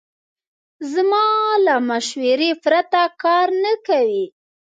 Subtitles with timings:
[0.93, 1.27] زما
[1.65, 4.25] له مشورې پرته کار نه کوي.